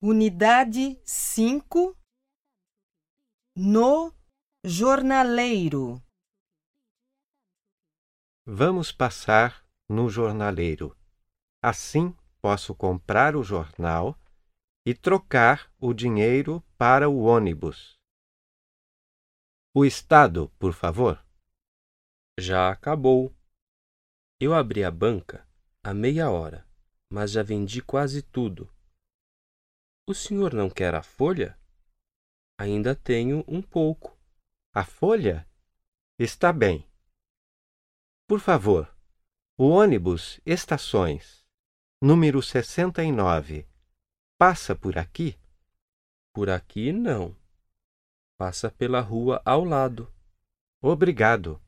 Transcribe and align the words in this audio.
Atividade 0.00 0.96
5 1.04 1.98
No 3.56 4.14
jornaleiro. 4.64 6.00
Vamos 8.46 8.92
passar 8.92 9.66
no 9.88 10.08
jornaleiro. 10.08 10.96
Assim 11.60 12.16
posso 12.40 12.76
comprar 12.76 13.34
o 13.34 13.42
jornal 13.42 14.16
e 14.86 14.94
trocar 14.94 15.68
o 15.80 15.92
dinheiro 15.92 16.62
para 16.78 17.08
o 17.08 17.22
ônibus. 17.22 17.98
O 19.74 19.84
estado, 19.84 20.48
por 20.60 20.74
favor. 20.74 21.26
Já 22.38 22.70
acabou. 22.70 23.34
Eu 24.40 24.54
abri 24.54 24.84
a 24.84 24.92
banca 24.92 25.44
há 25.82 25.92
meia 25.92 26.30
hora, 26.30 26.64
mas 27.10 27.32
já 27.32 27.42
vendi 27.42 27.82
quase 27.82 28.22
tudo. 28.22 28.72
O 30.08 30.14
senhor 30.14 30.54
não 30.54 30.70
quer 30.70 30.94
a 30.94 31.02
folha? 31.02 31.60
Ainda 32.56 32.96
tenho 32.96 33.44
um 33.46 33.60
pouco. 33.60 34.18
A 34.72 34.82
folha? 34.82 35.46
Está 36.18 36.50
bem. 36.50 36.90
Por 38.26 38.40
favor, 38.40 38.90
o 39.54 39.68
ônibus 39.68 40.40
Estações, 40.46 41.46
número 42.00 42.42
69, 42.42 43.68
passa 44.38 44.74
por 44.74 44.96
aqui? 44.96 45.38
Por 46.32 46.48
aqui 46.48 46.90
não. 46.90 47.36
Passa 48.38 48.70
pela 48.70 49.02
rua 49.02 49.42
ao 49.44 49.62
lado. 49.62 50.10
Obrigado. 50.80 51.60